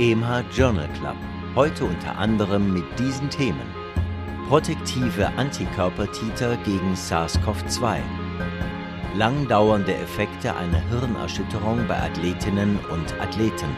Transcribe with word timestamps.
EMH 0.00 0.44
Journal 0.52 0.88
Club. 1.00 1.16
Heute 1.56 1.84
unter 1.84 2.16
anderem 2.16 2.72
mit 2.72 2.84
diesen 3.00 3.28
Themen: 3.30 3.66
Protektive 4.48 5.26
Antikörpertiter 5.36 6.56
gegen 6.58 6.94
SARS-CoV-2, 6.94 7.98
langdauernde 9.16 9.96
Effekte 9.96 10.54
einer 10.54 10.78
Hirnerschütterung 10.88 11.84
bei 11.88 12.00
Athletinnen 12.00 12.78
und 12.92 13.20
Athleten, 13.20 13.74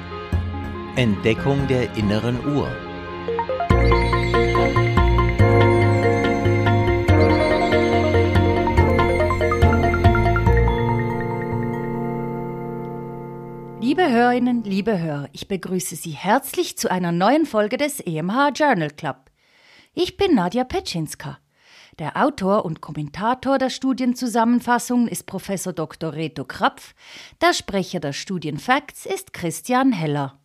Entdeckung 0.96 1.66
der 1.68 1.90
inneren 1.96 2.38
Uhr. 2.54 2.68
Liebe 13.90 14.08
Hörerinnen, 14.08 14.62
liebe 14.62 15.00
Hörer, 15.00 15.28
ich 15.32 15.48
begrüße 15.48 15.96
Sie 15.96 16.12
herzlich 16.12 16.78
zu 16.78 16.92
einer 16.92 17.10
neuen 17.10 17.44
Folge 17.44 17.76
des 17.76 17.98
EMH 17.98 18.52
Journal 18.54 18.90
Club. 18.90 19.32
Ich 19.94 20.16
bin 20.16 20.36
Nadja 20.36 20.62
Petschinska. 20.62 21.38
Der 21.98 22.16
Autor 22.16 22.64
und 22.64 22.80
Kommentator 22.80 23.58
der 23.58 23.68
Studienzusammenfassung 23.68 25.08
ist 25.08 25.26
Professor 25.26 25.72
Dr. 25.72 26.12
Reto 26.12 26.44
Krapf. 26.44 26.94
Der 27.40 27.52
Sprecher 27.52 27.98
der 27.98 28.12
Studienfacts 28.12 29.06
ist 29.06 29.32
Christian 29.32 29.90
Heller. 29.90 30.38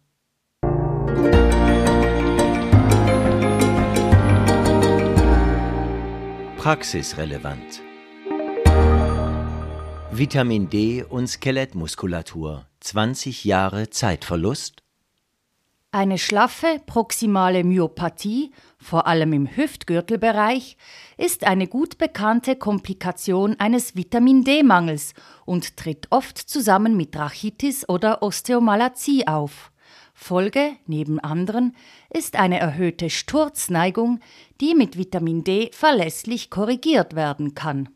Praxisrelevant. 6.57 7.83
Vitamin 10.17 10.69
D 10.69 11.03
und 11.03 11.27
Skelettmuskulatur 11.27 12.65
20 12.79 13.43
Jahre 13.43 13.89
Zeitverlust? 13.89 14.81
Eine 15.91 16.17
schlaffe 16.17 16.79
proximale 16.85 17.65
Myopathie, 17.65 18.51
vor 18.77 19.07
allem 19.07 19.33
im 19.33 19.57
Hüftgürtelbereich, 19.57 20.77
ist 21.17 21.43
eine 21.43 21.67
gut 21.67 21.97
bekannte 21.97 22.55
Komplikation 22.55 23.59
eines 23.59 23.97
Vitamin 23.97 24.45
D-Mangels 24.45 25.15
und 25.43 25.75
tritt 25.75 26.07
oft 26.11 26.37
zusammen 26.37 26.95
mit 26.95 27.17
Rachitis 27.17 27.89
oder 27.89 28.23
Osteomalazie 28.23 29.27
auf. 29.27 29.73
Folge, 30.13 30.77
neben 30.87 31.19
anderen, 31.19 31.75
ist 32.09 32.37
eine 32.37 32.57
erhöhte 32.57 33.09
Sturzneigung, 33.09 34.21
die 34.61 34.75
mit 34.75 34.97
Vitamin 34.97 35.43
D 35.43 35.71
verlässlich 35.73 36.49
korrigiert 36.49 37.17
werden 37.17 37.53
kann. 37.53 37.89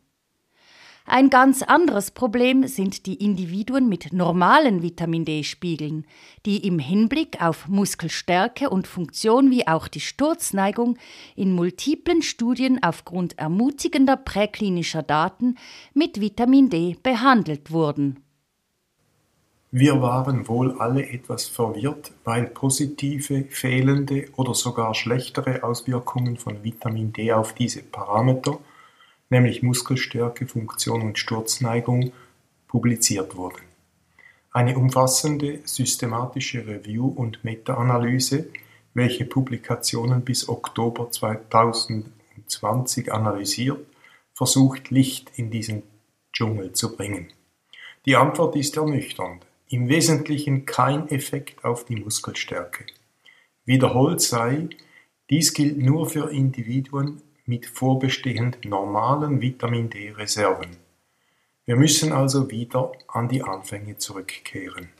Ein 1.12 1.28
ganz 1.28 1.62
anderes 1.62 2.12
Problem 2.12 2.68
sind 2.68 3.04
die 3.04 3.16
Individuen 3.16 3.88
mit 3.88 4.12
normalen 4.12 4.80
Vitamin 4.80 5.24
D-Spiegeln, 5.24 6.06
die 6.46 6.64
im 6.64 6.78
Hinblick 6.78 7.42
auf 7.42 7.66
Muskelstärke 7.66 8.70
und 8.70 8.86
Funktion 8.86 9.50
wie 9.50 9.66
auch 9.66 9.88
die 9.88 9.98
Sturzneigung 9.98 10.96
in 11.34 11.52
multiplen 11.52 12.22
Studien 12.22 12.80
aufgrund 12.80 13.36
ermutigender 13.40 14.16
präklinischer 14.16 15.02
Daten 15.02 15.56
mit 15.94 16.20
Vitamin 16.20 16.70
D 16.70 16.96
behandelt 17.02 17.72
wurden. 17.72 18.22
Wir 19.72 20.00
waren 20.00 20.46
wohl 20.46 20.78
alle 20.78 21.08
etwas 21.08 21.48
verwirrt, 21.48 22.12
weil 22.22 22.46
positive, 22.46 23.46
fehlende 23.50 24.28
oder 24.36 24.54
sogar 24.54 24.94
schlechtere 24.94 25.64
Auswirkungen 25.64 26.36
von 26.36 26.62
Vitamin 26.62 27.12
D 27.12 27.32
auf 27.32 27.52
diese 27.52 27.82
Parameter 27.82 28.60
nämlich 29.30 29.62
Muskelstärke, 29.62 30.46
Funktion 30.46 31.02
und 31.02 31.18
Sturzneigung, 31.18 32.12
publiziert 32.68 33.36
wurden. 33.36 33.62
Eine 34.52 34.76
umfassende 34.76 35.60
systematische 35.64 36.66
Review 36.66 37.06
und 37.06 37.42
Meta-Analyse, 37.44 38.48
welche 38.94 39.24
Publikationen 39.24 40.22
bis 40.22 40.48
Oktober 40.48 41.10
2020 41.10 43.12
analysiert, 43.12 43.86
versucht 44.34 44.90
Licht 44.90 45.30
in 45.36 45.50
diesen 45.50 45.84
Dschungel 46.32 46.72
zu 46.72 46.96
bringen. 46.96 47.28
Die 48.06 48.16
Antwort 48.16 48.56
ist 48.56 48.76
ernüchternd. 48.76 49.46
Im 49.68 49.88
Wesentlichen 49.88 50.64
kein 50.64 51.08
Effekt 51.10 51.64
auf 51.64 51.84
die 51.84 51.96
Muskelstärke. 51.96 52.86
Wiederholt 53.64 54.20
sei, 54.20 54.68
dies 55.28 55.54
gilt 55.54 55.78
nur 55.78 56.10
für 56.10 56.32
Individuen 56.32 57.22
mit 57.50 57.66
vorbestehend 57.66 58.64
normalen 58.64 59.40
Vitamin-D-Reserven. 59.40 60.76
Wir 61.66 61.74
müssen 61.74 62.12
also 62.12 62.48
wieder 62.48 62.92
an 63.08 63.28
die 63.28 63.42
Anfänge 63.42 63.96
zurückkehren. 63.96 64.90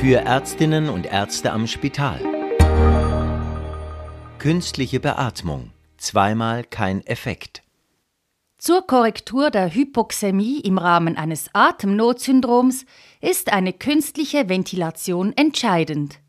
Für 0.00 0.20
Ärztinnen 0.24 0.88
und 0.88 1.04
Ärzte 1.04 1.52
am 1.52 1.66
Spital. 1.66 2.20
Künstliche 4.38 5.00
Beatmung. 5.00 5.70
Zweimal 5.98 6.64
kein 6.64 7.06
Effekt. 7.06 7.62
Zur 8.56 8.86
Korrektur 8.86 9.50
der 9.50 9.74
Hypoxämie 9.74 10.60
im 10.60 10.78
Rahmen 10.78 11.18
eines 11.18 11.50
Atemnotsyndroms 11.52 12.86
ist 13.20 13.52
eine 13.52 13.74
künstliche 13.74 14.48
Ventilation 14.48 15.34
entscheidend. 15.36 16.23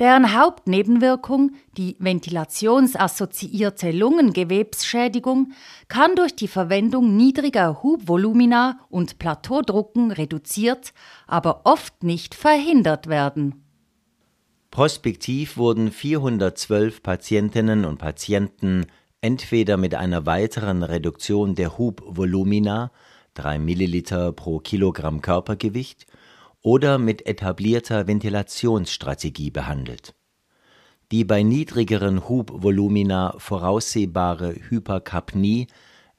Deren 0.00 0.36
Hauptnebenwirkung, 0.36 1.52
die 1.76 1.96
ventilationsassoziierte 2.00 3.92
Lungengewebsschädigung, 3.92 5.52
kann 5.86 6.16
durch 6.16 6.34
die 6.34 6.48
Verwendung 6.48 7.16
niedriger 7.16 7.80
Hubvolumina 7.82 8.80
und 8.88 9.20
Plateaudrucken 9.20 10.10
reduziert, 10.10 10.92
aber 11.28 11.60
oft 11.62 12.02
nicht 12.02 12.34
verhindert 12.34 13.06
werden. 13.06 13.64
Prospektiv 14.72 15.56
wurden 15.56 15.92
412 15.92 17.00
Patientinnen 17.00 17.84
und 17.84 17.98
Patienten 17.98 18.86
entweder 19.20 19.76
mit 19.76 19.94
einer 19.94 20.26
weiteren 20.26 20.82
Reduktion 20.82 21.54
der 21.54 21.78
Hubvolumina 21.78 22.90
3 23.34 23.60
Milliliter 23.60 24.32
pro 24.32 24.58
Kilogramm 24.58 25.20
Körpergewicht 25.20 26.06
oder 26.64 26.98
mit 26.98 27.26
etablierter 27.26 28.08
Ventilationsstrategie 28.08 29.50
behandelt. 29.50 30.14
Die 31.12 31.24
bei 31.24 31.42
niedrigeren 31.42 32.26
Hubvolumina 32.28 33.34
voraussehbare 33.38 34.54
Hyperkapnie 34.68 35.68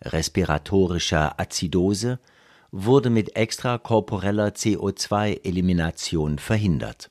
respiratorischer 0.02 1.40
Azidose 1.40 2.20
wurde 2.72 3.10
mit 3.10 3.36
extrakorporeller 3.36 4.50
CO2-Elimination 4.50 6.38
verhindert. 6.38 7.10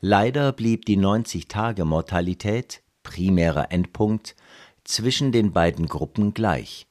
Leider 0.00 0.52
blieb 0.52 0.84
die 0.84 0.98
90-Tage-Mortalität, 0.98 2.82
primärer 3.02 3.72
Endpunkt, 3.72 4.36
zwischen 4.84 5.32
den 5.32 5.52
beiden 5.52 5.86
Gruppen 5.86 6.34
gleich. 6.34 6.86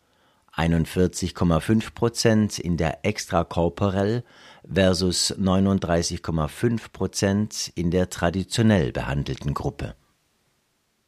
41,5 0.55 1.93
Prozent 1.93 2.57
in 2.57 2.77
der 2.77 3.05
extrakorporell 3.05 4.23
versus 4.69 5.33
39,5 5.37 6.91
Prozent 6.91 7.71
in 7.75 7.91
der 7.91 8.09
traditionell 8.09 8.91
behandelten 8.91 9.53
Gruppe. 9.53 9.95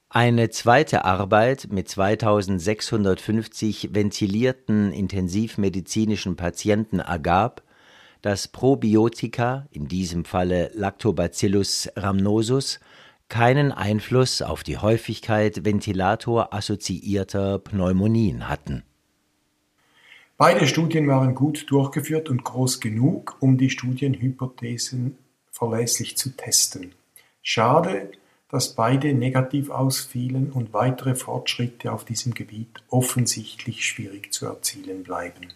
Eine 0.10 0.50
zweite 0.50 1.06
Arbeit 1.06 1.68
mit 1.70 1.88
2650 1.88 3.94
ventilierten 3.94 4.92
intensivmedizinischen 4.92 6.36
Patienten 6.36 7.00
ergab, 7.00 7.64
dass 8.22 8.48
Probiotika, 8.48 9.68
in 9.72 9.88
diesem 9.88 10.26
Falle 10.26 10.72
Lactobacillus 10.74 11.90
rhamnosus, 11.96 12.80
keinen 13.30 13.72
Einfluss 13.72 14.42
auf 14.42 14.64
die 14.64 14.78
Häufigkeit 14.78 15.64
ventilatorassoziierter 15.64 17.60
Pneumonien 17.60 18.50
hatten 18.50 18.84
Beide 20.42 20.68
Studien 20.68 21.06
waren 21.10 21.36
gut 21.36 21.70
durchgeführt 21.70 22.30
und 22.30 22.46
groß 22.46 22.80
genug, 22.80 23.36
um 23.42 23.58
die 23.58 23.70
Studienhypothesen 23.70 25.18
verlässlich 25.52 26.16
zu 26.16 26.30
testen. 26.30 26.94
Schade, 27.42 28.10
dass 28.48 28.74
beide 28.74 29.14
negativ 29.14 29.70
ausfielen 29.70 30.50
und 30.54 30.74
weitere 30.74 31.16
Fortschritte 31.16 31.92
auf 31.92 32.06
diesem 32.06 32.34
Gebiet 32.34 32.70
offensichtlich 32.88 33.84
schwierig 33.84 34.32
zu 34.32 34.46
erzielen 34.46 35.04
bleiben. 35.04 35.50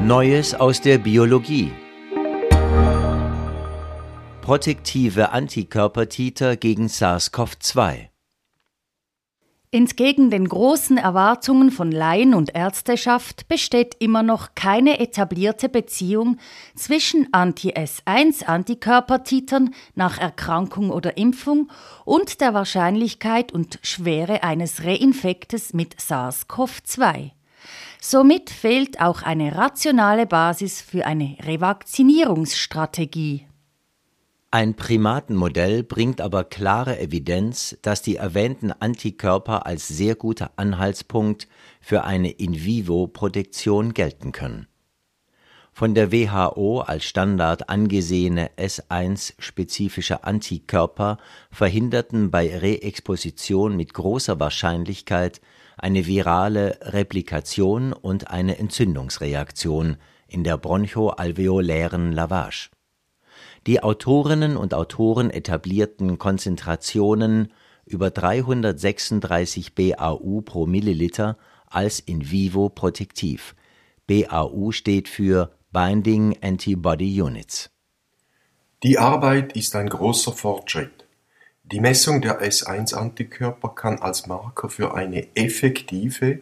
Neues 0.00 0.54
aus 0.54 0.80
der 0.80 0.96
Biologie 0.96 1.70
Protektive 4.40 5.32
Antikörpertiter 5.32 6.56
gegen 6.56 6.86
SARS-CoV-2 6.86 8.11
Entgegen 9.74 10.28
den 10.28 10.46
großen 10.46 10.98
Erwartungen 10.98 11.70
von 11.70 11.90
Laien 11.90 12.34
und 12.34 12.54
Ärzteschaft 12.54 13.48
besteht 13.48 13.96
immer 14.00 14.22
noch 14.22 14.54
keine 14.54 15.00
etablierte 15.00 15.70
Beziehung 15.70 16.36
zwischen 16.76 17.32
Anti-S1-Antikörpertitern 17.32 19.74
nach 19.94 20.18
Erkrankung 20.18 20.90
oder 20.90 21.16
Impfung 21.16 21.70
und 22.04 22.42
der 22.42 22.52
Wahrscheinlichkeit 22.52 23.50
und 23.50 23.78
Schwere 23.80 24.42
eines 24.42 24.84
Reinfektes 24.84 25.72
mit 25.72 25.98
SARS-CoV-2. 25.98 27.30
Somit 27.98 28.50
fehlt 28.50 29.00
auch 29.00 29.22
eine 29.22 29.56
rationale 29.56 30.26
Basis 30.26 30.82
für 30.82 31.06
eine 31.06 31.38
Revakzinierungsstrategie. 31.46 33.46
Ein 34.54 34.74
Primatenmodell 34.74 35.82
bringt 35.82 36.20
aber 36.20 36.44
klare 36.44 37.00
Evidenz, 37.00 37.78
dass 37.80 38.02
die 38.02 38.16
erwähnten 38.16 38.70
Antikörper 38.70 39.64
als 39.64 39.88
sehr 39.88 40.14
guter 40.14 40.50
Anhaltspunkt 40.56 41.48
für 41.80 42.04
eine 42.04 42.30
In-vivo-Protektion 42.30 43.94
gelten 43.94 44.30
können. 44.32 44.66
Von 45.72 45.94
der 45.94 46.12
WHO 46.12 46.80
als 46.80 47.04
Standard 47.04 47.70
angesehene 47.70 48.50
S1-spezifische 48.58 50.22
Antikörper 50.22 51.16
verhinderten 51.50 52.30
bei 52.30 52.54
Reexposition 52.54 53.74
mit 53.74 53.94
großer 53.94 54.38
Wahrscheinlichkeit 54.38 55.40
eine 55.78 56.04
virale 56.04 56.78
Replikation 56.82 57.94
und 57.94 58.28
eine 58.28 58.58
Entzündungsreaktion 58.58 59.96
in 60.28 60.44
der 60.44 60.58
bronchoalveolären 60.58 62.12
Lavage 62.12 62.68
die 63.66 63.82
Autorinnen 63.82 64.56
und 64.56 64.74
Autoren 64.74 65.30
etablierten 65.30 66.18
Konzentrationen 66.18 67.52
über 67.86 68.10
336 68.10 69.74
BAU 69.74 70.40
pro 70.40 70.66
Milliliter 70.66 71.36
als 71.66 72.00
in 72.00 72.30
vivo 72.30 72.68
protektiv. 72.68 73.54
BAU 74.06 74.72
steht 74.72 75.08
für 75.08 75.52
Binding 75.72 76.36
Antibody 76.42 77.22
Units. 77.22 77.70
Die 78.82 78.98
Arbeit 78.98 79.56
ist 79.56 79.76
ein 79.76 79.88
großer 79.88 80.32
Fortschritt. 80.32 81.06
Die 81.62 81.80
Messung 81.80 82.20
der 82.20 82.42
S1-Antikörper 82.42 83.68
kann 83.68 84.00
als 84.00 84.26
Marker 84.26 84.68
für 84.68 84.94
eine 84.94 85.28
effektive, 85.36 86.40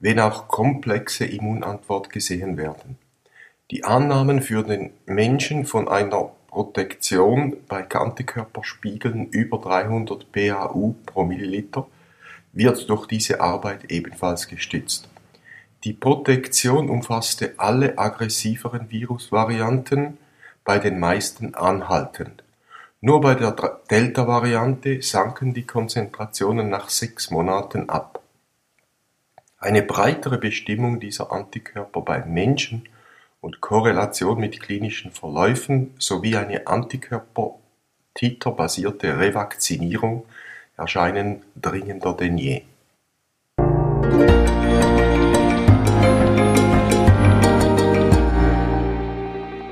wenn 0.00 0.18
auch 0.18 0.48
komplexe 0.48 1.24
Immunantwort 1.24 2.10
gesehen 2.10 2.56
werden. 2.56 2.98
Die 3.70 3.84
Annahmen 3.84 4.42
für 4.42 4.62
den 4.62 4.90
Menschen 5.06 5.64
von 5.64 5.88
einer 5.88 6.32
Protektion 6.56 7.58
bei 7.68 7.86
Antikörperspiegeln 7.86 9.26
über 9.26 9.58
300 9.58 10.32
PAU 10.32 10.94
pro 11.04 11.22
Milliliter 11.22 11.86
wird 12.54 12.88
durch 12.88 13.04
diese 13.04 13.42
Arbeit 13.42 13.90
ebenfalls 13.90 14.48
gestützt. 14.48 15.06
Die 15.84 15.92
Protektion 15.92 16.88
umfasste 16.88 17.52
alle 17.58 17.98
aggressiveren 17.98 18.90
Virusvarianten, 18.90 20.16
bei 20.64 20.78
den 20.78 20.98
meisten 20.98 21.54
anhaltend. 21.54 22.42
Nur 23.02 23.20
bei 23.20 23.34
der 23.34 23.54
Delta-Variante 23.90 25.02
sanken 25.02 25.52
die 25.52 25.66
Konzentrationen 25.66 26.70
nach 26.70 26.88
sechs 26.88 27.30
Monaten 27.30 27.90
ab. 27.90 28.22
Eine 29.58 29.82
breitere 29.82 30.38
Bestimmung 30.38 31.00
dieser 31.00 31.32
Antikörper 31.32 32.00
bei 32.00 32.24
Menschen 32.24 32.88
und 33.46 33.60
Korrelation 33.60 34.40
mit 34.40 34.60
klinischen 34.60 35.12
Verläufen 35.12 35.94
sowie 36.00 36.36
eine 36.36 36.66
Antikörper-titerbasierte 36.66 39.20
Revakzinierung 39.20 40.24
erscheinen 40.76 41.42
dringender 41.54 42.14
denn 42.14 42.38
je. 42.38 42.62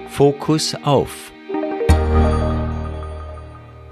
Fokus 0.08 0.76
auf 0.84 1.32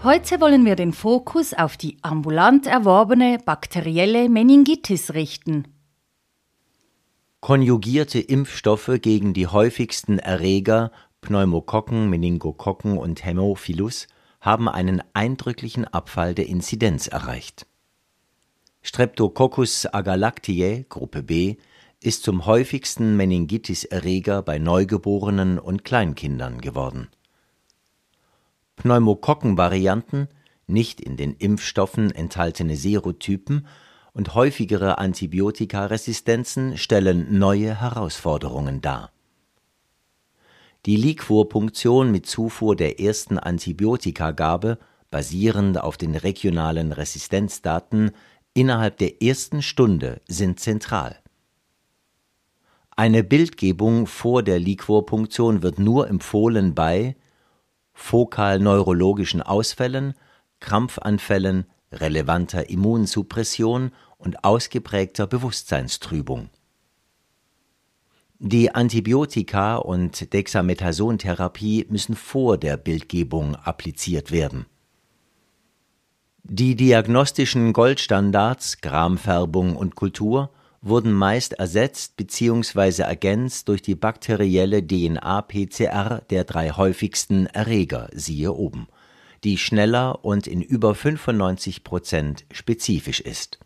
Heute 0.04 0.40
wollen 0.40 0.64
wir 0.64 0.76
den 0.76 0.92
Fokus 0.92 1.54
auf 1.54 1.76
die 1.76 1.96
ambulant 2.02 2.68
erworbene 2.68 3.38
bakterielle 3.44 4.28
Meningitis 4.28 5.14
richten. 5.14 5.71
Konjugierte 7.42 8.20
Impfstoffe 8.20 9.00
gegen 9.02 9.34
die 9.34 9.48
häufigsten 9.48 10.20
Erreger 10.20 10.92
Pneumokokken, 11.22 12.08
Meningokokken 12.08 12.96
und 12.96 13.24
Hämophilus 13.24 14.06
haben 14.40 14.68
einen 14.68 15.02
eindrücklichen 15.12 15.84
Abfall 15.84 16.36
der 16.36 16.46
Inzidenz 16.46 17.08
erreicht. 17.08 17.66
Streptococcus 18.82 19.92
agalactiae 19.92 20.84
Gruppe 20.88 21.24
B 21.24 21.56
ist 22.00 22.22
zum 22.22 22.46
häufigsten 22.46 23.16
Meningitis-Erreger 23.16 24.42
bei 24.42 24.60
Neugeborenen 24.60 25.58
und 25.58 25.82
Kleinkindern 25.82 26.60
geworden. 26.60 27.08
Pneumokokkenvarianten, 28.76 30.28
nicht 30.68 31.00
in 31.00 31.16
den 31.16 31.34
Impfstoffen 31.34 32.12
enthaltene 32.12 32.76
Serotypen 32.76 33.66
und 34.14 34.34
häufigere 34.34 34.98
Antibiotikaresistenzen 34.98 36.76
stellen 36.76 37.38
neue 37.38 37.80
Herausforderungen 37.80 38.80
dar. 38.80 39.10
Die 40.84 40.96
Liquorpunktion 40.96 42.10
mit 42.10 42.26
Zufuhr 42.26 42.74
der 42.74 43.00
ersten 43.00 43.38
Antibiotikagabe, 43.38 44.78
basierend 45.10 45.80
auf 45.80 45.96
den 45.96 46.16
regionalen 46.16 46.92
Resistenzdaten, 46.92 48.10
innerhalb 48.54 48.98
der 48.98 49.22
ersten 49.22 49.62
Stunde 49.62 50.20
sind 50.26 50.58
zentral. 50.58 51.18
Eine 52.94 53.24
Bildgebung 53.24 54.06
vor 54.06 54.42
der 54.42 54.58
Liquorpunktion 54.58 55.62
wird 55.62 55.78
nur 55.78 56.08
empfohlen 56.08 56.74
bei 56.74 57.16
fokal-neurologischen 57.94 59.40
Ausfällen, 59.40 60.14
Krampfanfällen, 60.60 61.66
relevanter 61.92 62.68
Immunsuppression 62.68 63.92
und 64.18 64.44
ausgeprägter 64.44 65.26
Bewusstseinstrübung. 65.26 66.50
Die 68.38 68.74
Antibiotika 68.74 69.76
und 69.76 70.32
Dexamethasontherapie 70.32 71.86
müssen 71.88 72.16
vor 72.16 72.58
der 72.58 72.76
Bildgebung 72.76 73.54
appliziert 73.54 74.32
werden. 74.32 74.66
Die 76.42 76.74
diagnostischen 76.74 77.72
Goldstandards 77.72 78.80
Gramfärbung 78.80 79.76
und 79.76 79.94
Kultur 79.94 80.50
wurden 80.80 81.12
meist 81.12 81.52
ersetzt 81.52 82.16
bzw. 82.16 83.02
ergänzt 83.02 83.68
durch 83.68 83.80
die 83.80 83.94
bakterielle 83.94 84.84
DNA-PCR 84.84 86.22
der 86.28 86.42
drei 86.42 86.70
häufigsten 86.70 87.46
Erreger, 87.46 88.08
siehe 88.12 88.52
oben 88.52 88.88
die 89.44 89.58
schneller 89.58 90.24
und 90.24 90.46
in 90.46 90.62
über 90.62 90.94
95 90.94 91.84
Prozent 91.84 92.44
spezifisch 92.52 93.20
ist. 93.20 93.58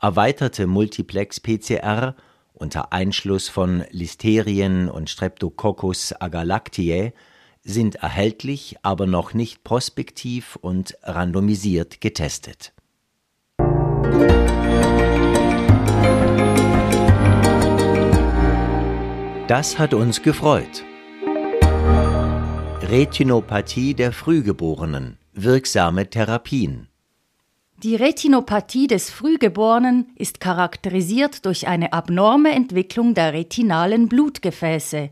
Erweiterte 0.00 0.66
Multiplex-PCR 0.66 2.14
unter 2.54 2.92
Einschluss 2.92 3.48
von 3.48 3.84
Listerien 3.90 4.88
und 4.88 5.08
Streptococcus 5.08 6.14
agalactiae 6.20 7.12
sind 7.62 7.96
erhältlich, 7.96 8.76
aber 8.82 9.06
noch 9.06 9.34
nicht 9.34 9.64
prospektiv 9.64 10.56
und 10.56 10.96
randomisiert 11.02 12.00
getestet. 12.00 12.72
Das 19.48 19.78
hat 19.78 19.94
uns 19.94 20.22
gefreut. 20.22 20.84
Retinopathie 22.90 23.94
der 23.94 24.10
Frühgeborenen. 24.10 25.16
Wirksame 25.32 26.10
Therapien. 26.10 26.88
Die 27.84 27.94
Retinopathie 27.94 28.88
des 28.88 29.10
Frühgeborenen 29.10 30.10
ist 30.16 30.40
charakterisiert 30.40 31.46
durch 31.46 31.68
eine 31.68 31.92
abnorme 31.92 32.50
Entwicklung 32.50 33.14
der 33.14 33.32
retinalen 33.32 34.08
Blutgefäße. 34.08 35.10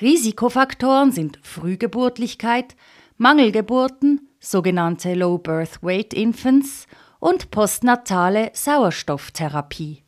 Risikofaktoren 0.00 1.12
sind 1.12 1.38
Frühgeburtlichkeit, 1.42 2.76
Mangelgeburten, 3.18 4.30
sogenannte 4.38 5.12
Low 5.12 5.36
Birth 5.36 5.82
Weight 5.82 6.14
Infants 6.14 6.86
und 7.18 7.50
postnatale 7.50 8.52
Sauerstofftherapie. 8.54 10.02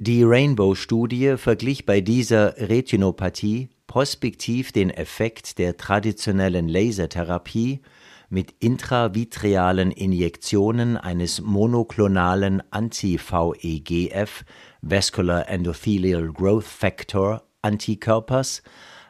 Die 0.00 0.22
Rainbow-Studie 0.22 1.34
verglich 1.38 1.84
bei 1.84 2.00
dieser 2.00 2.56
Retinopathie 2.56 3.68
prospektiv 3.88 4.70
den 4.70 4.90
Effekt 4.90 5.58
der 5.58 5.76
traditionellen 5.76 6.68
Lasertherapie 6.68 7.80
mit 8.28 8.54
intravitrealen 8.60 9.90
Injektionen 9.90 10.96
eines 10.96 11.40
monoklonalen 11.40 12.62
Anti-VEGF 12.70 14.44
Vascular 14.82 15.48
Endothelial 15.48 16.32
Growth 16.32 16.62
Factor 16.62 17.42
Antikörpers 17.62 18.62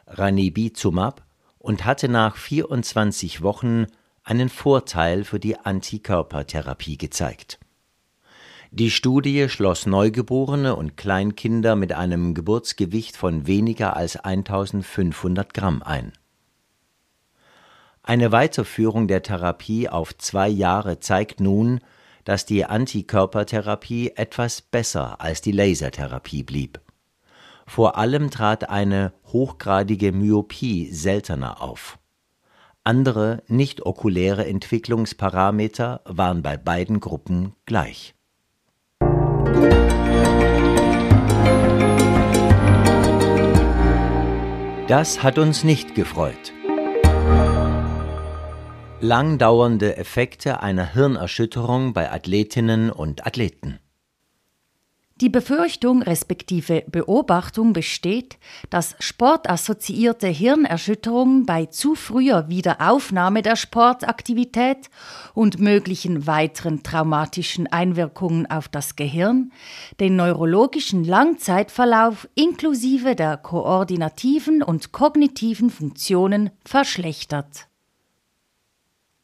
Ranibizumab 0.07 1.23
und 1.59 1.85
hatte 1.85 2.09
nach 2.09 2.35
24 2.35 3.43
Wochen 3.43 3.85
einen 4.23 4.49
Vorteil 4.49 5.23
für 5.23 5.39
die 5.39 5.55
Antikörpertherapie 5.55 6.97
gezeigt. 6.97 7.59
Die 8.71 8.91
Studie 8.91 9.49
schloss 9.49 9.87
Neugeborene 9.87 10.75
und 10.75 10.95
Kleinkinder 10.95 11.75
mit 11.75 11.91
einem 11.91 12.35
Geburtsgewicht 12.35 13.17
von 13.17 13.47
weniger 13.47 13.97
als 13.97 14.15
1500 14.15 15.55
Gramm 15.55 15.81
ein. 15.81 16.13
Eine 18.03 18.31
Weiterführung 18.31 19.07
der 19.07 19.23
Therapie 19.23 19.89
auf 19.89 20.15
zwei 20.19 20.47
Jahre 20.47 20.99
zeigt 20.99 21.39
nun, 21.39 21.79
dass 22.25 22.45
die 22.45 22.63
Antikörpertherapie 22.63 24.11
etwas 24.15 24.61
besser 24.61 25.19
als 25.19 25.41
die 25.41 25.51
Lasertherapie 25.51 26.43
blieb. 26.43 26.79
Vor 27.65 27.97
allem 27.97 28.29
trat 28.29 28.69
eine 28.69 29.13
hochgradige 29.33 30.11
Myopie 30.11 30.91
seltener 30.91 31.63
auf. 31.63 31.97
Andere 32.83 33.41
nicht-okuläre 33.47 34.45
Entwicklungsparameter 34.45 36.01
waren 36.05 36.43
bei 36.43 36.55
beiden 36.55 36.99
Gruppen 36.99 37.55
gleich. 37.65 38.13
Das 44.89 45.21
hat 45.21 45.37
uns 45.37 45.63
nicht 45.63 45.93
gefreut. 45.93 46.51
Lang 48.99 49.37
dauernde 49.37 49.97
Effekte 49.97 50.63
einer 50.63 50.95
Hirnerschütterung 50.95 51.93
bei 51.93 52.11
Athletinnen 52.11 52.89
und 52.89 53.27
Athleten. 53.27 53.77
Die 55.21 55.29
Befürchtung 55.29 56.01
respektive 56.01 56.85
Beobachtung 56.87 57.73
besteht, 57.73 58.37
dass 58.69 58.95
sportassoziierte 58.99 60.27
Hirnerschütterungen 60.27 61.45
bei 61.45 61.65
zu 61.65 61.95
früher 61.95 62.47
Wiederaufnahme 62.47 63.41
der 63.41 63.57
Sportaktivität 63.57 64.89
und 65.33 65.59
möglichen 65.59 66.25
weiteren 66.25 66.83
traumatischen 66.83 67.67
Einwirkungen 67.67 68.49
auf 68.49 68.69
das 68.69 68.95
Gehirn 68.95 69.51
den 69.99 70.15
neurologischen 70.15 71.03
Langzeitverlauf 71.03 72.29
inklusive 72.35 73.15
der 73.15 73.35
koordinativen 73.35 74.63
und 74.63 74.93
kognitiven 74.93 75.69
Funktionen 75.69 76.49
verschlechtert. 76.63 77.68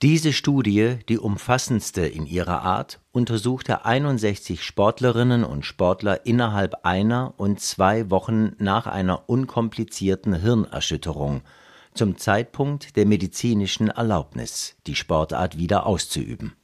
Diese 0.02 0.34
Studie, 0.34 0.98
die 1.08 1.18
umfassendste 1.18 2.06
in 2.06 2.26
ihrer 2.26 2.64
Art, 2.64 3.00
untersuchte 3.14 3.86
61 3.86 4.62
Sportlerinnen 4.62 5.46
und 5.46 5.66
Sportler 5.66 6.26
innerhalb 6.26 6.86
einer 6.86 7.34
und 7.38 7.62
zwei 7.62 8.10
Wochen 8.10 8.52
nach 8.58 8.88
einer 8.88 9.30
unkomplizierten 9.30 10.34
Hirnerschütterung 10.34 11.44
zum 11.94 12.18
Zeitpunkt 12.18 12.98
der 12.98 13.06
medizinischen 13.06 13.88
Erlaubnis, 13.88 14.76
die 14.86 14.96
Sportart 14.96 15.58
wieder 15.58 15.86
auszuüben. 15.86 16.58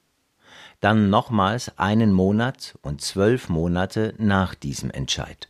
Dann 0.82 1.10
nochmals 1.10 1.78
einen 1.78 2.12
Monat 2.12 2.78
und 2.82 3.00
zwölf 3.00 3.48
Monate 3.48 4.14
nach 4.18 4.56
diesem 4.56 4.92
Entscheid. 4.92 5.48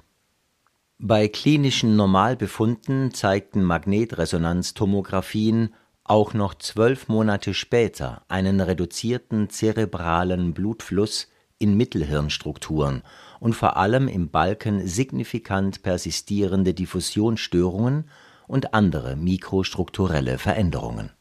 Bei 1.00 1.28
klinischen 1.28 1.96
Normalbefunden 1.96 3.12
zeigten 3.12 3.64
Magnetresonanztomographien 3.64 5.74
auch 6.04 6.34
noch 6.34 6.56
zwölf 6.56 7.08
Monate 7.08 7.54
später 7.54 8.24
einen 8.28 8.60
reduzierten 8.60 9.50
zerebralen 9.50 10.54
Blutfluss 10.54 11.28
in 11.58 11.78
Mittelhirnstrukturen 11.78 13.04
und 13.40 13.54
vor 13.54 13.78
allem 13.78 14.08
im 14.08 14.30
Balken 14.30 14.88
signifikant 14.88 15.84
persistierende 15.84 16.74
Diffusionsstörungen 16.74 18.10
und 18.48 18.74
andere 18.74 19.16
mikrostrukturelle 19.16 20.38
Veränderungen. 20.38 21.12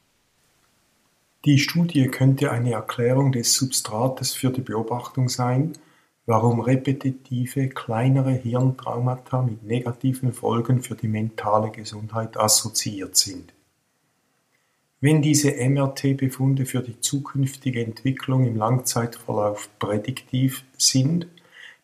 Die 1.44 1.58
Studie 1.58 2.08
könnte 2.08 2.50
eine 2.50 2.72
Erklärung 2.72 3.32
des 3.32 3.54
Substrates 3.54 4.34
für 4.34 4.50
die 4.50 4.60
Beobachtung 4.60 5.28
sein, 5.28 5.72
warum 6.26 6.60
repetitive 6.60 7.68
kleinere 7.68 8.32
Hirntraumata 8.32 9.42
mit 9.42 9.62
negativen 9.62 10.32
Folgen 10.32 10.82
für 10.82 10.94
die 10.94 11.08
mentale 11.08 11.70
Gesundheit 11.70 12.36
assoziiert 12.36 13.16
sind. 13.16 13.54
Wenn 15.02 15.22
diese 15.22 15.52
MRT-Befunde 15.52 16.66
für 16.66 16.82
die 16.82 17.00
zukünftige 17.00 17.82
Entwicklung 17.82 18.46
im 18.46 18.56
Langzeitverlauf 18.56 19.70
prädiktiv 19.78 20.62
sind, 20.76 21.26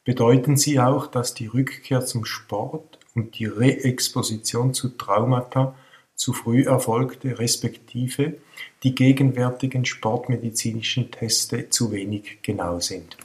bedeuten 0.05 0.59
sie 0.59 0.81
auch, 0.81 1.07
dass 1.07 1.33
die 1.33 1.47
Rückkehr 1.47 2.05
zum 2.05 2.27
Sport 2.27 2.99
und 3.15 3.39
die 3.39 3.47
Reexposition 3.47 4.75
zu 4.75 4.91
Traumata 4.99 5.75
zu 6.15 6.35
früh 6.35 6.65
erfolgte, 6.65 7.39
respektive 7.39 8.35
die 8.83 8.95
gegenwärtigen 8.95 9.87
sportmedizinischen 9.87 11.11
Teste 11.11 11.71
zu 11.71 11.93
wenig 11.93 12.41
genau 12.43 12.81
sind. 12.81 13.17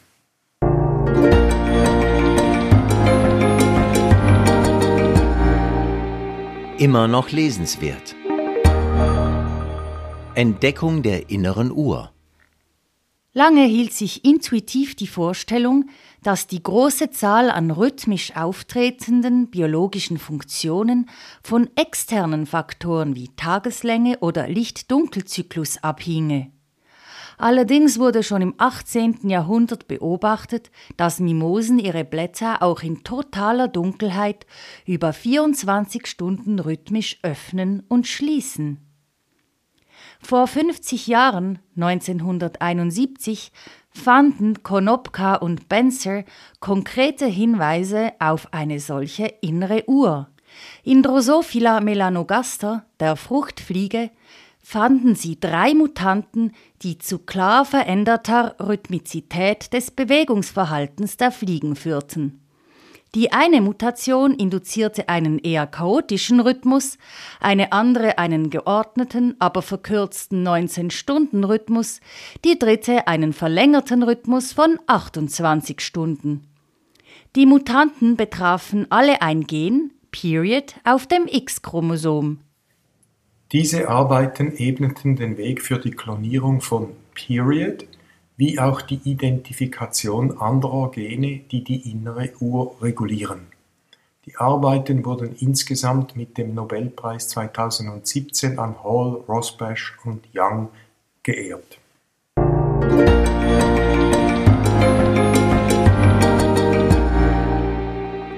Immer 6.77 7.09
noch 7.09 7.29
lesenswert. 7.31 8.15
Entdeckung 10.33 11.03
der 11.03 11.29
inneren 11.29 11.71
Uhr. 11.71 12.13
Lange 13.33 13.65
hielt 13.65 13.91
sich 13.91 14.23
intuitiv 14.23 14.95
die 14.95 15.07
Vorstellung, 15.07 15.89
dass 16.23 16.47
die 16.47 16.63
große 16.63 17.11
Zahl 17.11 17.51
an 17.51 17.69
rhythmisch 17.69 18.35
auftretenden 18.37 19.49
biologischen 19.49 20.17
Funktionen 20.17 21.09
von 21.43 21.69
externen 21.75 22.45
Faktoren 22.45 23.13
wie 23.15 23.29
Tageslänge 23.35 24.19
oder 24.19 24.47
Licht-Dunkel-Zyklus 24.47 25.83
abhinge. 25.83 26.51
Allerdings 27.37 27.99
wurde 27.99 28.23
schon 28.23 28.41
im 28.41 28.53
18. 28.57 29.29
Jahrhundert 29.29 29.89
beobachtet, 29.89 30.71
dass 30.95 31.19
Mimosen 31.19 31.77
ihre 31.77 32.05
Blätter 32.05 32.61
auch 32.61 32.83
in 32.83 33.03
totaler 33.03 33.67
Dunkelheit 33.67 34.45
über 34.85 35.11
24 35.11 36.07
Stunden 36.07 36.59
rhythmisch 36.59 37.19
öffnen 37.21 37.83
und 37.89 38.07
schließen. 38.07 38.90
Vor 40.21 40.47
50 40.47 41.07
Jahren, 41.07 41.59
1971, 41.75 43.51
fanden 43.89 44.63
Konopka 44.63 45.35
und 45.35 45.67
Benzer 45.67 46.23
konkrete 46.59 47.25
Hinweise 47.25 48.13
auf 48.19 48.53
eine 48.53 48.79
solche 48.79 49.25
innere 49.41 49.83
Uhr. 49.87 50.29
In 50.83 51.03
Drosophila 51.03 51.81
melanogaster, 51.81 52.85
der 52.99 53.15
Fruchtfliege, 53.15 54.11
fanden 54.63 55.15
sie 55.15 55.39
drei 55.39 55.73
Mutanten, 55.73 56.53
die 56.81 56.97
zu 56.97 57.19
klar 57.19 57.65
veränderter 57.65 58.55
Rhythmizität 58.59 59.73
des 59.73 59.91
Bewegungsverhaltens 59.91 61.17
der 61.17 61.31
Fliegen 61.31 61.75
führten. 61.75 62.40
Die 63.13 63.33
eine 63.33 63.59
Mutation 63.59 64.33
induzierte 64.33 65.09
einen 65.09 65.37
eher 65.37 65.67
chaotischen 65.67 66.39
Rhythmus, 66.39 66.97
eine 67.41 67.73
andere 67.73 68.17
einen 68.17 68.49
geordneten, 68.49 69.35
aber 69.37 69.61
verkürzten 69.61 70.47
19-Stunden-Rhythmus, 70.47 71.99
die 72.45 72.57
dritte 72.57 73.07
einen 73.07 73.33
verlängerten 73.33 74.03
Rhythmus 74.03 74.53
von 74.53 74.79
28 74.87 75.81
Stunden. 75.81 76.47
Die 77.35 77.45
Mutanten 77.45 78.15
betrafen 78.15 78.87
alle 78.89 79.21
ein 79.21 79.43
Gen, 79.43 79.91
Period, 80.11 80.75
auf 80.85 81.05
dem 81.05 81.27
X-Chromosom. 81.27 82.39
Diese 83.51 83.89
Arbeiten 83.89 84.55
ebneten 84.55 85.17
den 85.17 85.35
Weg 85.35 85.61
für 85.61 85.79
die 85.79 85.91
Klonierung 85.91 86.61
von 86.61 86.91
Period, 87.13 87.85
wie 88.41 88.57
auch 88.57 88.81
die 88.81 88.99
Identifikation 89.03 90.39
anderer 90.39 90.89
Gene, 90.89 91.41
die 91.51 91.63
die 91.63 91.91
innere 91.91 92.31
Uhr 92.39 92.75
regulieren. 92.81 93.45
Die 94.25 94.35
Arbeiten 94.35 95.05
wurden 95.05 95.35
insgesamt 95.35 96.15
mit 96.15 96.39
dem 96.39 96.55
Nobelpreis 96.55 97.27
2017 97.27 98.57
an 98.57 98.83
Hall, 98.83 99.23
Rosbash 99.27 99.95
und 100.05 100.23
Young 100.33 100.69
geehrt. 101.21 101.77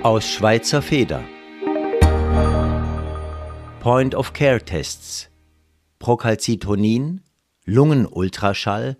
Aus 0.04 0.28
Schweizer 0.28 0.82
Feder 0.82 1.24
Point-of-Care-Tests 3.80 5.30
Procalcitonin, 6.00 7.22
Lungenultraschall 7.64 8.98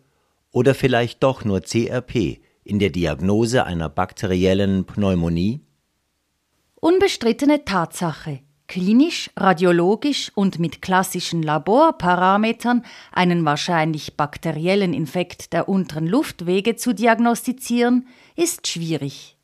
oder 0.54 0.74
vielleicht 0.74 1.22
doch 1.24 1.44
nur 1.44 1.60
CRP 1.60 2.40
in 2.64 2.80
der 2.80 2.92
Diagnose 2.92 3.66
einer 3.66 3.90
bakteriellen 3.90 4.86
Pneumonie? 4.86 5.60
Unbestrittene 6.76 7.66
Tatsache. 7.66 8.40
Klinisch, 8.68 9.30
radiologisch 9.36 10.32
und 10.36 10.58
mit 10.58 10.82
klassischen 10.82 11.44
Laborparametern 11.44 12.86
einen 13.12 13.44
wahrscheinlich 13.44 14.16
bakteriellen 14.16 14.94
Infekt 14.94 15.52
der 15.52 15.68
unteren 15.68 16.08
Luftwege 16.08 16.78
zu 16.78 16.94
diagnostizieren, 16.94 18.08
ist 18.36 18.68
schwierig. 18.68 19.38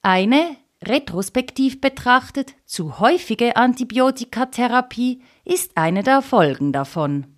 Eine, 0.00 0.56
retrospektiv 0.82 1.80
betrachtet, 1.80 2.54
zu 2.64 2.98
häufige 2.98 3.56
Antibiotikatherapie 3.56 5.22
ist 5.44 5.76
eine 5.76 6.02
der 6.02 6.22
Folgen 6.22 6.72
davon. 6.72 7.31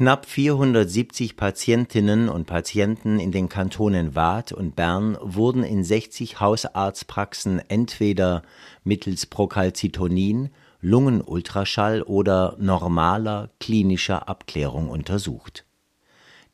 Knapp 0.00 0.24
470 0.24 1.36
Patientinnen 1.36 2.30
und 2.30 2.46
Patienten 2.46 3.20
in 3.20 3.32
den 3.32 3.50
Kantonen 3.50 4.14
Waadt 4.14 4.50
und 4.50 4.74
Bern 4.74 5.18
wurden 5.20 5.62
in 5.62 5.84
60 5.84 6.40
Hausarztpraxen 6.40 7.60
entweder 7.68 8.40
mittels 8.82 9.26
Procalcitonin, 9.26 10.48
Lungenultraschall 10.80 12.00
oder 12.00 12.56
normaler 12.58 13.50
klinischer 13.60 14.26
Abklärung 14.26 14.88
untersucht. 14.88 15.66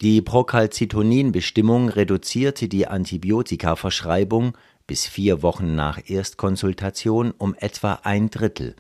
Die 0.00 0.22
Procalcitonin-Bestimmung 0.22 1.88
reduzierte 1.88 2.66
die 2.66 2.88
Antibiotikaverschreibung 2.88 4.58
bis 4.88 5.06
vier 5.06 5.44
Wochen 5.44 5.76
nach 5.76 6.00
Erstkonsultation 6.10 7.30
um 7.38 7.54
etwa 7.54 8.00
ein 8.02 8.28
Drittel 8.28 8.74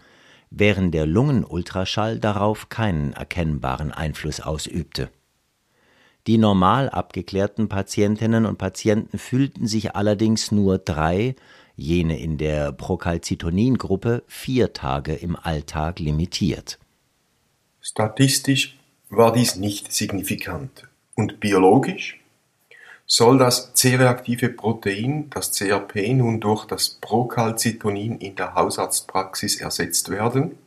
während 0.50 0.94
der 0.94 1.06
Lungenultraschall 1.06 2.18
darauf 2.18 2.68
keinen 2.68 3.12
erkennbaren 3.12 3.92
Einfluss 3.92 4.40
ausübte. 4.40 5.10
Die 6.26 6.38
normal 6.38 6.88
abgeklärten 6.88 7.68
Patientinnen 7.68 8.46
und 8.46 8.58
Patienten 8.58 9.18
fühlten 9.18 9.66
sich 9.66 9.94
allerdings 9.94 10.50
nur 10.50 10.78
drei, 10.78 11.36
jene 11.76 12.18
in 12.18 12.38
der 12.38 12.72
Procalcitonin-Gruppe 12.72 14.24
vier 14.26 14.72
Tage 14.72 15.14
im 15.14 15.36
Alltag 15.36 16.00
limitiert. 16.00 16.78
Statistisch 17.80 18.76
war 19.08 19.32
dies 19.32 19.56
nicht 19.56 19.92
signifikant. 19.92 20.88
Und 21.14 21.38
biologisch? 21.38 22.18
Soll 23.08 23.38
das 23.38 23.72
C-reaktive 23.74 24.48
Protein, 24.48 25.30
das 25.30 25.52
CRP, 25.52 26.12
nun 26.14 26.40
durch 26.40 26.64
das 26.64 26.98
Procalcitonin 27.00 28.18
in 28.18 28.34
der 28.34 28.54
Hausarztpraxis 28.54 29.60
ersetzt 29.60 30.08
werden? 30.10 30.58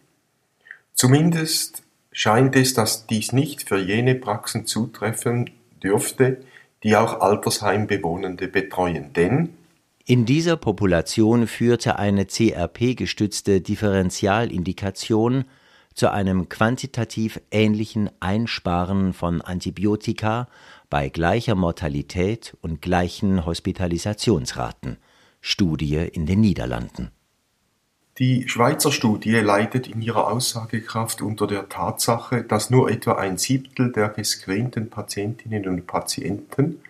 Zumindest 0.93 1.83
scheint 2.13 2.55
es, 2.55 2.73
dass 2.73 3.07
dies 3.07 3.33
nicht 3.33 3.67
für 3.67 3.79
jene 3.79 4.15
Praxen 4.15 4.65
zutreffen 4.65 5.49
dürfte, 5.83 6.41
die 6.83 6.95
auch 6.95 7.19
Altersheimbewohnende 7.19 8.47
betreuen, 8.47 9.11
denn 9.13 9.53
in 10.05 10.25
dieser 10.25 10.57
Population 10.57 11.45
führte 11.45 11.99
eine 11.99 12.25
CRP-gestützte 12.25 13.61
Differentialindikation 13.61 15.45
zu 15.93 16.11
einem 16.11 16.49
quantitativ 16.49 17.39
ähnlichen 17.51 18.09
Einsparen 18.19 19.13
von 19.13 19.41
Antibiotika 19.41 20.47
bei 20.89 21.09
gleicher 21.09 21.55
Mortalität 21.55 22.57
und 22.61 22.81
gleichen 22.81 23.45
Hospitalisationsraten. 23.45 24.97
Studie 25.41 25.95
in 25.95 26.25
den 26.25 26.41
Niederlanden. 26.41 27.11
Die 28.17 28.49
Schweizer 28.49 28.91
Studie 28.91 29.35
leidet 29.35 29.87
in 29.87 30.01
ihrer 30.01 30.27
Aussagekraft 30.27 31.21
unter 31.21 31.47
der 31.47 31.69
Tatsache, 31.69 32.43
dass 32.43 32.69
nur 32.69 32.91
etwa 32.91 33.13
ein 33.13 33.37
Siebtel 33.37 33.93
der 33.93 34.09
gescreenten 34.09 34.89
Patientinnen 34.89 35.69
und 35.69 35.87
Patienten, 35.87 36.81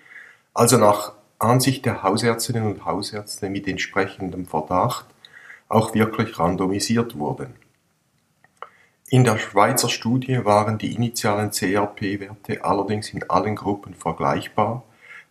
also 0.55 0.77
nach 0.77 1.13
Ansicht 1.37 1.85
der 1.85 2.01
Hausärztinnen 2.01 2.63
und 2.63 2.85
Hausärzte 2.85 3.49
mit 3.49 3.67
entsprechendem 3.67 4.47
Verdacht, 4.47 5.05
auch 5.67 5.93
wirklich 5.93 6.39
randomisiert 6.39 7.15
wurden. 7.15 7.53
In 9.11 9.23
der 9.23 9.39
Schweizer 9.39 9.89
Studie 9.89 10.45
waren 10.45 10.77
die 10.77 10.93
initialen 10.93 11.49
CRP-Werte 11.49 12.63
allerdings 12.63 13.09
in 13.09 13.27
allen 13.27 13.55
Gruppen 13.55 13.95
vergleichbar, 13.95 14.83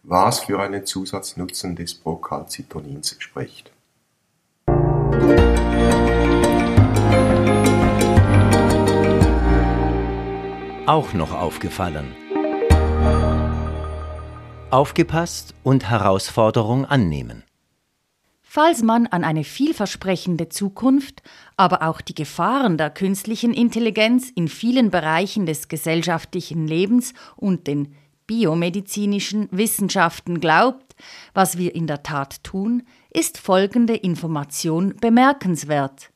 was 0.03 0.41
für 0.41 0.61
einen 0.61 0.85
Zusatznutzen 0.85 1.77
des 1.77 1.95
Procalcitonins 1.95 3.15
spricht. 3.21 3.71
Auch 10.87 11.13
noch 11.13 11.33
aufgefallen. 11.33 12.17
Aufgepasst 14.71 15.55
und 15.63 15.89
Herausforderung 15.89 16.85
annehmen. 16.85 17.45
Falls 18.51 18.83
man 18.83 19.07
an 19.07 19.25
eine 19.25 19.45
vielversprechende 19.45 20.49
Zukunft, 20.49 21.23
aber 21.59 21.83
auch 21.83 22.01
die 22.01 22.15
Gefahren 22.15 22.79
der 22.79 22.89
künstlichen 22.89 23.53
Intelligenz 23.53 24.31
in 24.35 24.49
vielen 24.49 24.91
Bereichen 24.91 25.45
des 25.45 25.69
gesellschaftlichen 25.69 26.67
Lebens 26.67 27.13
und 27.37 27.67
den 27.67 27.95
biomedizinischen 28.27 29.49
Wissenschaften 29.51 30.41
glaubt, 30.41 30.97
was 31.35 31.59
wir 31.59 31.75
in 31.75 31.87
der 31.87 32.03
Tat 32.03 32.43
tun, 32.43 32.85
ist 33.11 33.37
folgende 33.37 33.97
Information 33.97 34.97
bemerkenswert. 34.97 36.11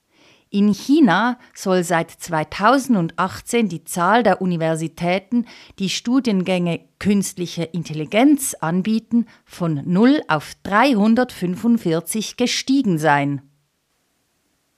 In 0.55 0.75
China 0.75 1.39
soll 1.55 1.83
seit 1.83 2.11
2018 2.11 3.71
die 3.71 3.85
Zahl 3.85 4.23
der 4.23 4.43
Universitäten, 4.43 5.47
die 5.79 5.89
Studiengänge 5.89 6.81
künstliche 6.99 7.63
Intelligenz 7.63 8.53
anbieten, 8.61 9.25
von 9.47 9.81
0 9.87 10.21
auf 10.29 10.53
345 10.65 12.37
gestiegen 12.37 12.99
sein. 12.99 13.41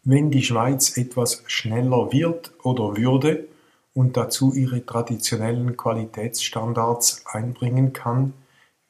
Wenn 0.05 0.31
die 0.31 0.45
Schweiz 0.45 0.97
etwas 0.97 1.43
schneller 1.49 2.13
wird 2.13 2.53
oder 2.63 2.97
würde 2.97 3.49
und 3.95 4.17
dazu 4.17 4.55
ihre 4.55 4.87
traditionellen 4.87 5.77
Qualitätsstandards 5.77 7.25
einbringen 7.27 7.93
kann, 7.93 8.33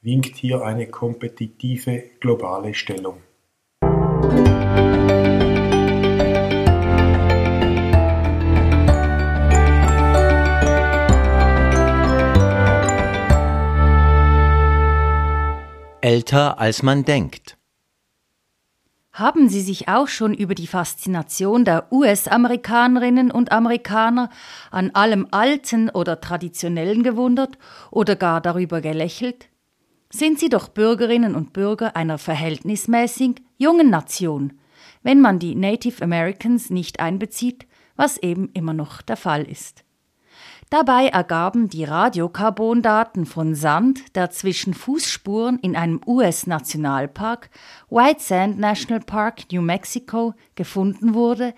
winkt 0.01 0.35
hier 0.35 0.61
eine 0.61 0.85
kompetitive 0.85 2.03
globale 2.19 2.75
Stellung. 2.75 3.23
Älter 16.05 16.59
als 16.59 16.83
man 16.83 17.03
denkt. 17.03 17.57
Haben 19.11 19.49
Sie 19.49 19.61
sich 19.61 19.87
auch 19.87 20.07
schon 20.07 20.35
über 20.35 20.53
die 20.53 20.67
Faszination 20.67 21.65
der 21.65 21.91
US-Amerikanerinnen 21.91 23.31
und 23.31 23.51
Amerikaner 23.51 24.29
an 24.69 24.91
allem 24.91 25.27
Alten 25.31 25.89
oder 25.89 26.21
Traditionellen 26.21 27.01
gewundert 27.01 27.57
oder 27.89 28.15
gar 28.15 28.39
darüber 28.39 28.81
gelächelt? 28.81 29.47
Sind 30.11 30.37
Sie 30.37 30.49
doch 30.49 30.67
Bürgerinnen 30.67 31.33
und 31.33 31.53
Bürger 31.53 31.95
einer 31.95 32.19
verhältnismäßig 32.19 33.41
jungen 33.57 33.89
Nation, 33.89 34.59
wenn 35.01 35.21
man 35.21 35.39
die 35.39 35.55
Native 35.55 36.03
Americans 36.03 36.69
nicht 36.69 36.99
einbezieht, 36.99 37.65
was 37.95 38.17
eben 38.17 38.49
immer 38.53 38.73
noch 38.73 39.01
der 39.01 39.17
Fall 39.17 39.43
ist. 39.43 39.84
Dabei 40.75 41.07
ergaben 41.07 41.69
die 41.69 41.85
Radiokarbondaten 41.85 43.25
von 43.25 43.55
Sand, 43.55 44.13
der 44.13 44.29
zwischen 44.29 44.73
Fußspuren 44.73 45.57
in 45.59 45.77
einem 45.77 46.01
US-Nationalpark, 46.05 47.49
White 47.89 48.19
Sand 48.21 48.59
National 48.59 48.99
Park, 48.99 49.49
New 49.53 49.61
Mexico, 49.61 50.33
gefunden 50.55 51.13
wurde, 51.13 51.53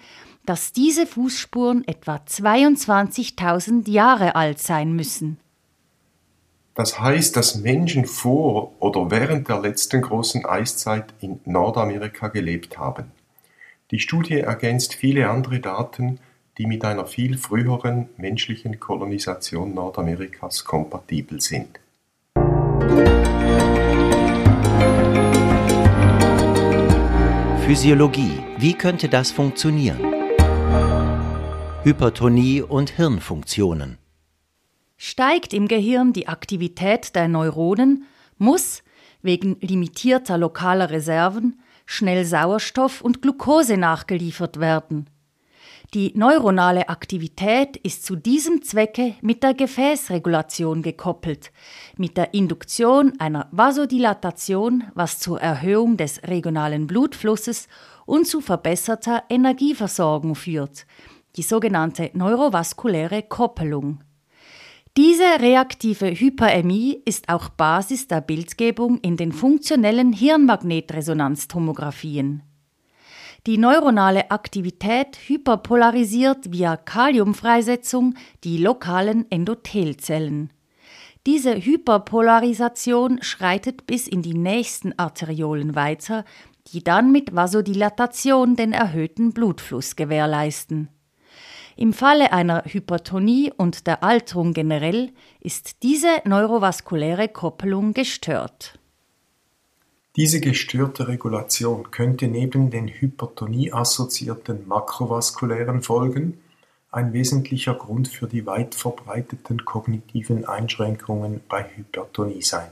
dass 0.46 0.72
diese 0.72 1.08
Fußspuren 1.08 1.84
etwa 1.88 2.18
22.000 2.18 3.90
Jahre 3.90 4.36
alt 4.36 4.60
sein 4.60 4.94
müssen. 4.94 5.40
Das 6.76 7.00
heißt, 7.00 7.36
dass 7.36 7.56
Menschen 7.56 8.06
vor 8.06 8.74
oder 8.80 9.10
während 9.10 9.50
der 9.50 9.60
letzten 9.62 10.04
großen 10.04 10.46
Eiszeit 10.46 11.16
in 11.22 11.40
Nordamerika 11.44 12.28
gelebt 12.28 12.78
haben. 12.78 13.12
Die 13.90 14.00
Studie 14.00 14.42
ergänzt 14.42 14.94
viele 14.94 15.28
andere 15.28 15.60
Daten, 15.60 16.20
die 16.58 16.66
mit 16.66 16.84
einer 16.84 17.06
viel 17.06 17.38
früheren 17.38 18.10
menschlichen 18.18 18.80
Kolonisation 18.80 19.74
Nordamerikas 19.74 20.66
kompatibel 20.66 21.40
sind. 21.40 21.80
Physiologie. 27.68 28.40
Wie 28.58 28.74
könnte 28.74 29.10
das 29.10 29.32
funktionieren? 29.32 30.00
Hypertonie 31.84 32.62
und 32.62 32.92
Hirnfunktionen. 32.92 33.98
Steigt 34.96 35.54
im 35.54 35.68
Gehirn 35.68 36.12
die 36.14 36.28
Aktivität 36.28 37.14
der 37.14 37.28
Neuronen, 37.28 38.06
muss, 38.38 38.84
wegen 39.22 39.58
limitierter 39.60 40.38
lokaler 40.38 40.90
Reserven, 40.90 41.60
schnell 41.86 42.26
Sauerstoff 42.26 43.02
und 43.02 43.22
Glucose 43.22 43.78
nachgeliefert 43.78 44.60
werden. 44.60 45.10
Die 45.94 46.12
neuronale 46.16 46.90
Aktivität 46.90 47.78
ist 47.78 48.06
zu 48.06 48.18
diesem 48.18 48.62
Zwecke 48.62 49.16
mit 49.22 49.42
der 49.42 49.54
Gefäßregulation 49.54 50.82
gekoppelt, 50.82 51.54
mit 51.96 52.18
der 52.18 52.34
Induktion 52.34 53.14
einer 53.20 53.48
Vasodilatation, 53.52 54.84
was 54.96 55.20
zur 55.20 55.40
Erhöhung 55.40 55.96
des 55.96 56.24
regionalen 56.24 56.88
Blutflusses 56.88 57.70
und 58.06 58.28
zu 58.28 58.42
verbesserter 58.42 59.24
Energieversorgung 59.30 60.36
führt, 60.36 60.86
die 61.38 61.44
sogenannte 61.44 62.12
neurovaskuläre 62.14 63.24
Koppelung. 63.24 64.04
Diese 64.98 65.40
reaktive 65.40 66.08
Hyperämie 66.08 67.02
ist 67.06 67.30
auch 67.30 67.48
Basis 67.48 68.10
der 68.10 68.20
Bildgebung 68.20 69.00
in 69.00 69.16
den 69.16 69.32
funktionellen 69.32 70.12
Hirnmagnetresonanztomographien. 70.12 72.44
Die 73.48 73.58
neuronale 73.58 74.30
Aktivität 74.30 75.18
hyperpolarisiert 75.26 76.52
via 76.52 76.76
Kaliumfreisetzung 76.76 78.16
die 78.44 78.58
lokalen 78.58 79.26
Endothelzellen. 79.32 80.52
Diese 81.26 81.56
Hyperpolarisation 81.56 83.24
schreitet 83.24 83.88
bis 83.88 84.06
in 84.06 84.22
die 84.22 84.34
nächsten 84.34 85.00
Arteriolen 85.00 85.76
weiter, 85.76 86.26
die 86.74 86.84
dann 86.84 87.14
mit 87.14 87.34
Vasodilatation 87.34 88.58
den 88.58 88.74
erhöhten 88.74 89.32
Blutfluss 89.32 89.96
gewährleisten. 89.96 90.90
Im 91.78 91.94
Falle 91.94 92.34
einer 92.34 92.66
Hypertonie 92.66 93.54
und 93.56 93.88
der 93.88 94.04
Alterung 94.04 94.52
generell 94.52 95.14
ist 95.40 95.84
diese 95.84 96.10
neurovaskuläre 96.26 97.30
Koppelung 97.30 97.94
gestört. 97.94 98.77
Diese 100.18 100.40
gestörte 100.40 101.08
Regulation 101.08 101.92
könnte 101.92 102.28
neben 102.28 102.72
den 102.72 102.88
hypertonie-assoziierten 102.88 104.68
makrovaskulären 104.68 105.84
Folgen 105.84 106.40
ein 106.90 107.14
wesentlicher 107.14 107.76
Grund 107.76 108.08
für 108.08 108.26
die 108.26 108.48
weit 108.48 108.74
verbreiteten 108.74 109.64
kognitiven 109.64 110.46
Einschränkungen 110.46 111.42
bei 111.48 111.66
Hypertonie 111.76 112.42
sein. 112.42 112.70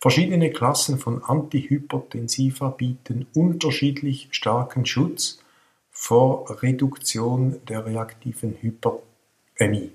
Verschiedene 0.00 0.50
Klassen 0.50 0.98
von 0.98 1.22
Antihypertensiva 1.22 2.70
bieten 2.70 3.28
unterschiedlich 3.32 4.26
starken 4.32 4.84
Schutz 4.84 5.38
vor 5.92 6.60
Reduktion 6.60 7.60
der 7.68 7.86
reaktiven 7.86 8.56
Hyperämie. 8.60 9.92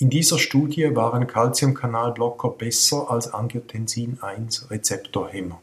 In 0.00 0.08
dieser 0.08 0.38
Studie 0.38 0.96
waren 0.96 1.26
Calciumkanalblocker 1.26 2.48
besser 2.48 3.10
als 3.10 3.34
Angiotensin-1-Rezeptorhemmer. 3.34 5.60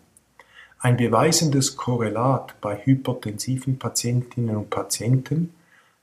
Ein 0.78 0.96
beweisendes 0.96 1.76
Korrelat 1.76 2.54
bei 2.62 2.86
hypertensiven 2.86 3.80
Patientinnen 3.80 4.56
und 4.56 4.70
Patienten 4.70 5.56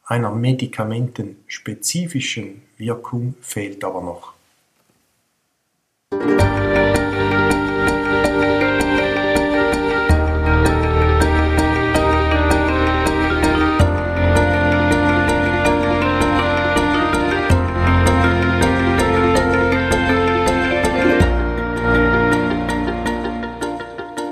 einer 0.02 0.32
medikamentenspezifischen 0.32 2.62
Wirkung 2.76 3.36
fehlt 3.40 3.84
aber 3.84 4.02
noch. 4.02 4.33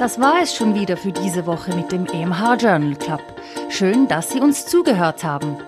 Das 0.03 0.19
war 0.19 0.43
es 0.43 0.53
schon 0.53 0.75
wieder 0.75 0.97
für 0.97 1.12
diese 1.12 1.47
Woche 1.47 1.77
mit 1.77 1.93
dem 1.93 2.07
EMH 2.07 2.57
Journal 2.61 2.97
Club. 2.97 3.23
Schön, 3.69 4.09
dass 4.09 4.31
Sie 4.31 4.41
uns 4.41 4.67
zugehört 4.67 5.23
haben. 5.23 5.59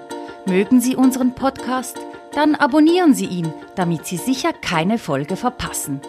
Mögen 0.44 0.80
Sie 0.80 0.96
unseren 0.96 1.36
Podcast? 1.36 2.00
Dann 2.32 2.56
abonnieren 2.56 3.14
Sie 3.14 3.26
ihn, 3.26 3.54
damit 3.76 4.06
Sie 4.06 4.16
sicher 4.16 4.52
keine 4.52 4.98
Folge 4.98 5.36
verpassen. 5.36 6.00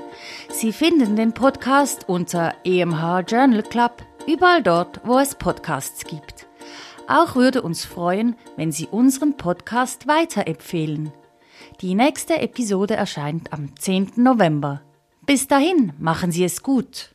Sie 0.50 0.74
finden 0.74 1.16
den 1.16 1.34
Podcast 1.34 2.10
unter 2.10 2.56
EMH 2.64 3.26
Journal 3.28 3.62
Club 3.62 4.02
überall 4.26 4.64
dort, 4.64 5.02
wo 5.04 5.20
es 5.20 5.36
Podcasts 5.36 6.04
gibt. 6.04 6.48
Auch 7.08 7.36
würde 7.36 7.62
uns 7.62 7.86
freuen, 7.86 8.36
wenn 8.58 8.72
Sie 8.72 8.88
unseren 8.88 9.38
Podcast 9.38 10.08
weiterempfehlen. 10.08 11.12
Die 11.82 11.94
nächste 11.94 12.40
Episode 12.40 12.96
erscheint 12.96 13.54
am 13.54 13.78
10. 13.78 14.14
November. 14.16 14.82
Bis 15.28 15.48
dahin, 15.48 15.94
machen 16.00 16.32
Sie 16.32 16.44
es 16.44 16.64
gut. 16.64 17.14